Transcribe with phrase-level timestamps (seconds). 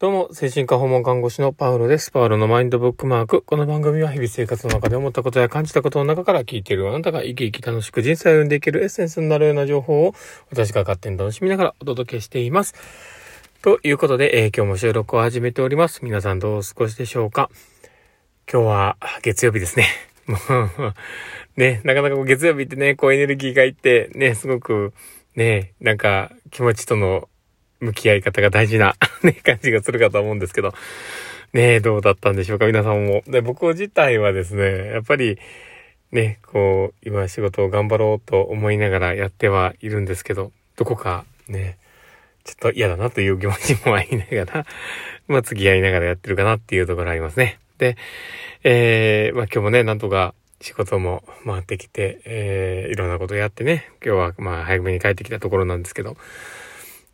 [0.00, 2.12] どうも、精神科訪問看護師のパウロです。
[2.12, 3.42] パウロのマインドブックマーク。
[3.42, 10.14] この番組は日々生活の中で思ったことや感じたことの中から聞いているあなたが生き生き楽しく人生を歩んでいけるエッセンスになるような情報を
[10.50, 12.76] 私が勝手に楽しみながらお届けしています。
[13.60, 16.04] ということで、えー、今日も収録を始めております。
[16.04, 17.50] 皆さんどうお過ごしでしょうか？
[18.48, 19.88] 今日は月曜日ですね。
[20.28, 20.94] もう、
[21.56, 24.92] ね、なかなか月曜日ってね、こうエネルギーがいって、ね、すごく、
[25.34, 27.28] ね、なんか気持ちとの
[27.80, 30.72] 向き合い方が大事な ね、感じがするかと思うんですけど、
[31.52, 33.22] ねえどうだったんでしょうか、皆さんも。
[33.26, 35.38] で、僕自体はですね、やっぱり、
[36.12, 41.78] ね、こう、今仕事を頑張ろうと思いながらやってはいるんですけど、どこかね、
[42.44, 44.66] ちょっと嫌だなという気持ちもありながら、
[45.28, 47.58] まあ次やりながらやってるかなっていうところありますね。
[47.76, 47.96] で、
[48.64, 56.16] えー、まあ今日もね、なんとか仕事も回ってきて、えー、いろんなことやってね、今日はまあ早めに帰ってきたところなんですけど、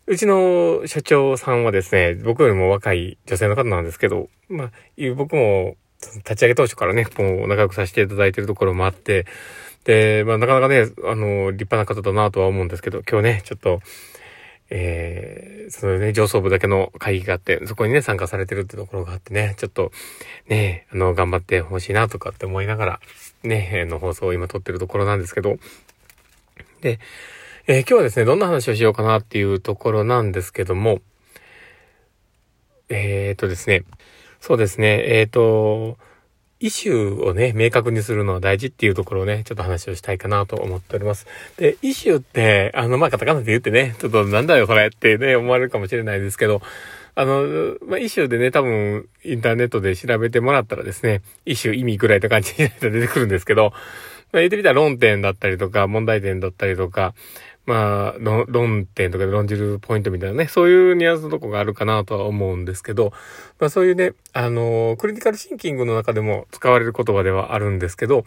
[0.06, 4.70] うちの社長さんはですね、僕よりも若い女性の方なんですけど、まあ、
[5.16, 5.76] 僕も
[6.16, 9.24] 立ち上げ当初からね、もう仲良くさせていただいているところもあって、
[9.84, 13.80] で、まあなかなかね、あの、立派な方だなとは思うんですけど、今日ね、ちょっと、
[14.68, 19.90] えー、そのね、上層部だけの会議があって、そこにね、参加されてるってところがあってね、ちょっと、
[20.48, 23.00] ね、あの、頑張ってほしいなとかって思いながら、
[23.42, 25.56] ね、の放送を今撮ってるところなんですけど、
[26.82, 26.98] で、
[27.66, 31.00] えー、今日はですね、どんな話をしようかなっていうところなんですけども、
[32.90, 33.84] えー、とですね、
[34.38, 35.96] そうですね、えー、と、
[36.60, 41.26] イシューをね、明確にするのは大事っていうところをね、ちょっと話をしたいかなと思っております。
[41.56, 46.60] で、イシューって、あの、まあ、カタカナで言ってね、ちょっとなんだよそれってね、思われるかもしれないですけど、
[47.14, 53.72] あの、まあ、イシューでね、多分、インターネットで調べてもらったらですね、イシュー意味ぐらいの感じで出てくるんですけど、
[54.32, 57.14] まあ、言ってみたら論点だったりとか、問題点だったりとか、
[57.66, 63.12] まあ、論点とかで論じるポイントみたいなね、そういうニュアンスのとこがあるかなとは思うんですけど、
[63.58, 68.22] まあそういうね、あの、クリティカルシンキングの中でも使われる言葉ではあるんですけど、ま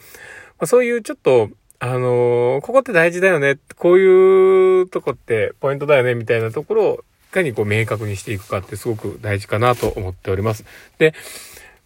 [0.61, 1.49] あそういうちょっと、
[1.79, 10.65] あの、ここって大事だよね、こういうとこってポイントだよね、みたいなところをいかにこう明確にしていくかってすごく大事かなと思っております。
[10.97, 11.13] で、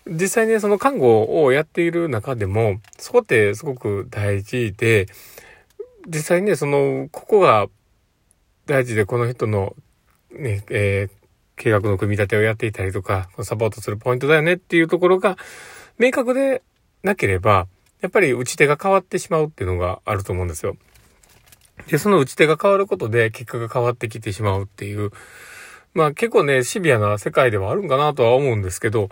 [0.08, 5.08] 実際ね、その看護をやっている中でも、そこってすごく大事で、
[6.08, 7.68] 実際ね、その、ここが
[8.66, 9.76] 大事でこの人の
[10.32, 11.22] ね、えー、
[11.56, 15.38] 計画の組み立てをやっていたりとか、サポートするポイントだよねっていうところが
[15.98, 16.64] 明確で
[17.04, 17.68] なければ、
[18.02, 20.76] やっぱり打ち手が変わってしまうっていうのがあると思うんですよ。
[21.88, 25.12] で、その打ち手が変わることで結果が変わってきてしまうっていう、
[25.94, 29.10] まあ結構ね、シビアな世界ではあるんかなとは思うんですけど、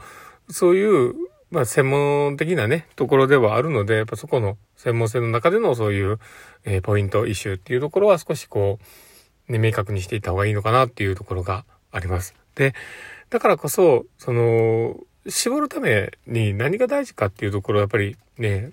[0.50, 1.14] そういう
[1.52, 6.20] まあ専門的なね、ところではあるので、やっぱそこの専門性の中でのそういう、
[6.64, 8.80] えー、ポイント、イシューっていうところは少しこ
[9.50, 12.36] う、ね、明確にしていった方がいいのかなっていうところがあります。
[12.56, 12.74] で、
[13.30, 18.72] だからこそ、その、絞るために何が大事かっていうところをやっぱりね、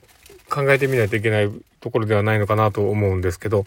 [0.50, 1.50] 考えてみないといけない
[1.80, 3.66] ところではないのかなと思うんですけど、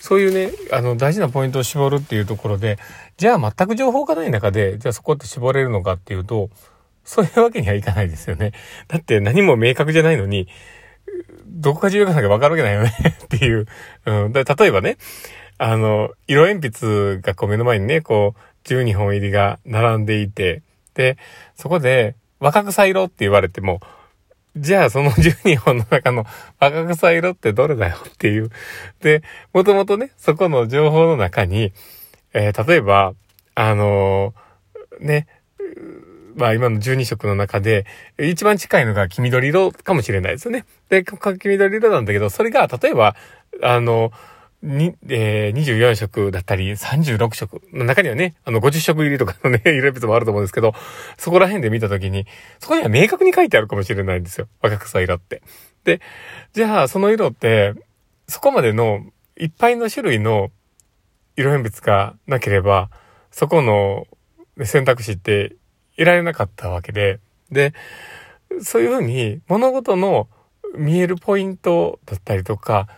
[0.00, 2.78] そういうね、あの、大事なポイントを絞るっていうところで、
[3.16, 6.50] じゃあ全く情報がない中で、じゃあそこって絞れるのかっていうと、
[7.08, 8.52] そういうわけにはいかないですよね。
[8.86, 10.46] だって何も明確じゃないのに、
[11.46, 12.92] どこが重要かなんかわかるわけないよね
[13.24, 13.64] っていう。
[14.04, 14.32] うん。
[14.32, 14.98] だ例えばね、
[15.56, 20.60] あの、色鉛筆がこう目の前にね、こう、12本入りが並んでいて、
[20.92, 21.16] で、
[21.56, 23.80] そこで、若草色って言われても、
[24.54, 26.26] じゃあその 12本の中の
[26.60, 28.50] 若草色ってどれだよっていう。
[29.00, 29.22] で、
[29.54, 31.72] もともとね、そこの情報の中に、
[32.34, 33.14] えー、例えば、
[33.54, 35.26] あのー、ね、
[36.36, 37.86] まあ今の12色の中で、
[38.18, 40.64] 一番近いのが黄緑色かもしれないですよね。
[40.88, 41.16] で、黄
[41.48, 43.16] 緑色なんだけど、それが例えば、
[43.62, 44.12] あの、
[44.62, 50.74] に、えー、24色だったり、36色の中にはね、あの、50色入りとかのね、 色別もあると思うんですけど、
[51.16, 52.26] そこら辺で見たときに、
[52.58, 54.48] そこには明確に書いてあるかもしれないんですよ。
[54.60, 55.42] 若草色って。
[55.84, 56.00] で、
[56.54, 57.74] じゃあ、その色って、
[58.26, 59.06] そこまでの
[59.36, 60.50] いっぱいの種類の
[61.36, 62.90] 色鉛筆がなければ、
[63.30, 64.06] そこの
[64.64, 65.54] 選択肢って
[65.98, 67.74] いられなかったわけで、で、
[68.62, 70.28] そういうふうに物事の
[70.74, 72.88] 見えるポイントだったりとか、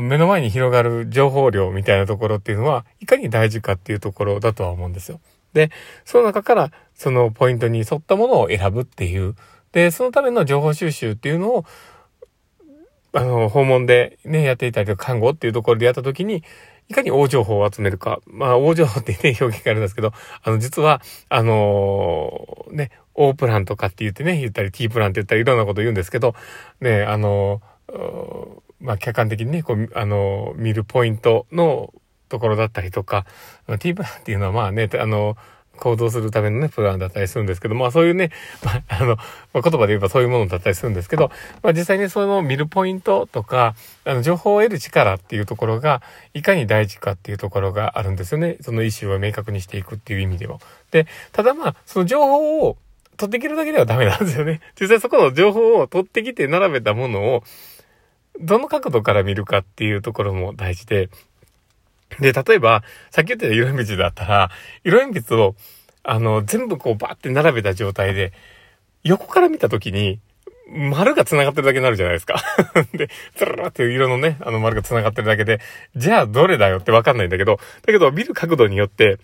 [0.00, 5.20] 目の前に広がる情報量みたいなところっていうのは、いかに大事かっていうところだとは思うんですよ。
[5.52, 5.70] で、
[6.04, 9.34] その中からそのポイントに沿ったものを選ぶっていう。
[9.72, 11.64] で、そのための情報収集っていうのを、
[13.12, 16.42] あの、訪問でね、やっていたりとか、看護っていうところでやったときに、
[16.92, 18.20] いかに大情報を集めるか。
[18.26, 20.12] まあ、大情報ってね、表現があるんですけど、
[20.42, 26.34] あの、実は、あのー、ね、O プランとかって言ってね、言ったり T プランって言ったりいろんなこと言うんですけど、
[26.80, 31.92] ね、あのー、まあ、客観的にね、こう、あのー、見るポイントの
[32.28, 33.26] ところだったりとか、
[33.78, 35.36] T プランっていうのはまあね、あの
[35.78, 38.30] 行動するためのね、プランだったりするんですけど、まあそういうね、
[38.64, 39.16] まあ、あの、ま
[39.54, 41.30] あ、言葉で言えばそういうものだったりするんですけど、
[41.62, 43.74] まあ実際にその見るポイントとか、
[44.04, 46.02] あの、情報を得る力っていうところが、
[46.34, 48.56] いかに大事かっていうところがあるんですよね。
[48.60, 50.60] その意思を明確にしていくっていう意味でも。
[50.90, 52.76] で、ただまあ、その情報を
[53.16, 54.60] 取ってきるだけではダメなんですよね。
[54.80, 57.44] 実際そこの情報を取ってきて並べたものを、
[58.40, 61.10] どの角度から見るかっていうところも大事で、
[62.20, 64.50] で、例えば、さっき言った色鉛筆だったら、
[64.84, 65.54] 色鉛筆を、
[66.02, 68.32] あの、全部こうバーって並べた状態で、
[69.04, 70.20] 横から見た時に、
[70.68, 72.42] 丸が繋がってるだけになるじゃないですか。
[72.94, 75.60] で、ズルラっていう色のね、あの丸が繋がってるだけで、
[75.96, 79.18] じゃあどれだよってわかんないんだけど、だけど見る角度によって、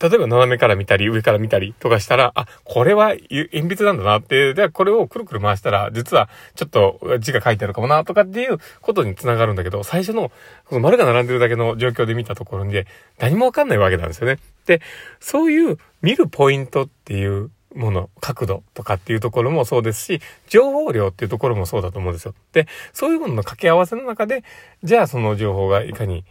[0.00, 10.32] 例えば斜めから見たり、上から見たりとかしたら、あ、これは鉛筆なんだなって、で、これをくるくる回したら、実はちょっと字が書いてあるかもなとかっていうことにつながるんだけど、最初の、
[10.64, 12.84] この丸が並んでるだけの状況で見たところに、
[13.18, 14.38] 何もわかんないわけなんですよね。
[14.66, 14.80] で、
[15.20, 22.34] そういう見るポイントっていうもの、角度とかっていうところもそうですし、情報量っていうところもそうだと思うんですよ。
[22.52, 24.44] で、そういうものの掛け合わせの中で、
[24.82, 26.24] じゃあその情報がいかに、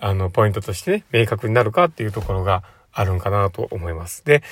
[0.00, 4.24] あの、ポイントとしてね、明確になるかっていうところが、あるんかなと思います。
[4.24, 4.42] で、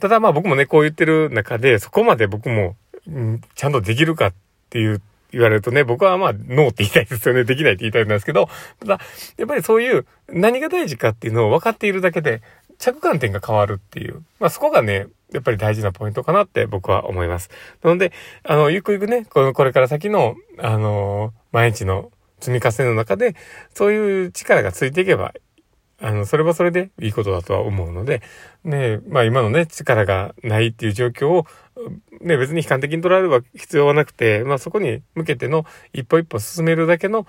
[0.00, 2.76] ただまあ僕もね、こう言ってる中で、そこまで僕も、
[3.08, 4.34] ん、ちゃんとできるかっ
[4.70, 5.02] ていう
[5.32, 7.44] 言われるとね、僕はまあ、ノーって言いたいですよね。
[7.44, 8.48] できないって言いたいんですけど、
[8.80, 9.00] ただ、
[9.36, 12.42] やっぱりそういう何が大事かっていうのを分かっているだけで、
[12.78, 14.22] 着眼点が変わるっていう。
[14.38, 17.50] まあそこがね、やっぱり大事なポイントかなって僕は思います。
[17.82, 18.12] なので、
[18.42, 22.10] あの、ゆくゆくね、この、これから先の、あの、毎日の
[22.40, 23.36] 積み重ねの中で、
[23.74, 25.32] そういう力がついていけば
[26.00, 28.22] あの、それはそれでいいことだとは思うので、
[28.64, 31.46] ね、まあ今のね、力がないっていう状況を、
[32.20, 37.26] ね、別に悲観的に捉える必要はなくて、まあそこに向けての一歩一歩進めるだけの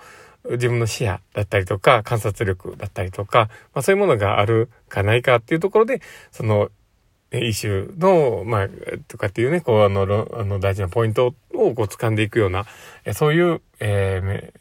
[0.50, 6.70] 自分の視野だったりとか、観察力だったりとか、まあそういうものがあるかないかっていうところで、その
[7.38, 8.68] イシューの、まあ、
[9.08, 10.02] とかっていうね、こう、あの、
[10.34, 12.66] あの大事なポイントをこう掴んでいくような、
[13.14, 14.52] そういう、え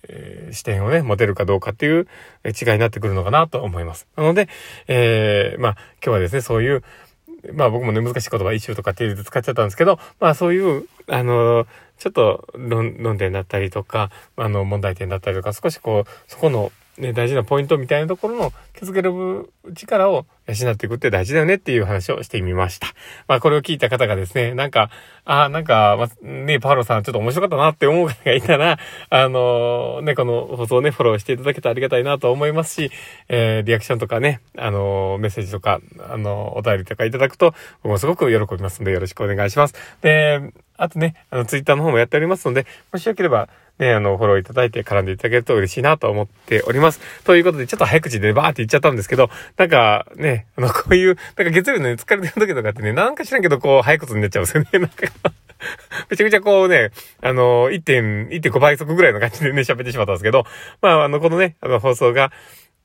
[0.49, 2.07] ー、視点をね、持てるかどうかっていう
[2.45, 4.07] 違いになってくるのかなと思います。
[4.15, 4.49] なので、
[4.87, 5.71] えー、まあ、
[6.03, 6.83] 今日はですね、そういう、
[7.53, 11.65] まあ僕もね、難しい言葉、イシューとかっていう使っちゃったんですけど、まあそういう、あの、
[11.97, 22.87] ちょっと論、論点だったりとか、あの、問題点だったりとか、少しこう、そこの、ね、大事なポイントみたいなところの気づける力を養っていくって大事だよねっていう話をしてみました。
[23.27, 24.89] まあこれを聞いた方がですね、なんか、
[25.23, 28.79] ああなんか、まあ、ね、パウロさんちょっと面白かったなって思う方がいたら、
[29.09, 32.91] あのー、ね、この放送をね、フォローしていただけたらありがたいなと思いますし、
[33.29, 35.79] えー、リアクションとかね、あのー、メッセージとか、
[36.09, 37.53] あのお便りとかいただくと、
[37.83, 39.75] 僕もすごく喜びますのでよろしくお願いします。
[40.01, 40.41] で、
[40.81, 46.99] あとね、あの、ツイッターの方もやっておりますので、もしよければ、ね、あの、フォローいただいて絡んでいただけると嬉しいなと思っております。
[47.23, 54.69] ということで、ちょっと早口でバーって言っちゃったんですけど、なんかね、あの、こういう、なんか月曜日のね、疲れてる時とかってね、なんか知らんけど、こう、早口になっちゃうんですよね。
[54.79, 54.95] なんか
[56.09, 56.91] めちゃめちゃこうね、
[57.21, 60.45] あの、1.5倍速ぐらいの感じでね、喋ってしまったんですけど、
[60.81, 62.31] まあ、あの、このね、あの、放送が、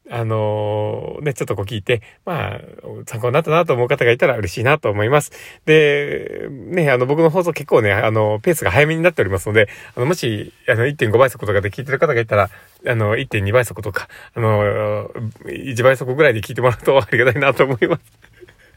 [0.08, 2.60] あのー、ね、ちょっとこう聞いて、まあ、
[3.06, 5.32] 参考になったなと思う方がいたら嬉しいなと思います。
[5.64, 12.50] で、ね、あの、僕の放送結構ね、あの、ペースが早めになっておりますので、あの、もし、あの、1.5倍速とかで聞いてる方がいたら、
[12.86, 15.08] あの、1.2倍速とか、あの、
[15.44, 18.36] 1倍速ぐらいで聞いてもらうとありがたいなと思います。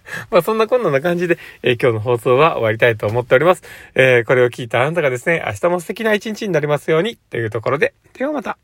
[0.32, 3.64] まあそんなこんなな感じで、えー、今日の放送は終わりたいと思っております。
[3.96, 8.58] えー、これを聞いたあなたがですね、明日も素敵な一日になりますようにというところで、ではまた。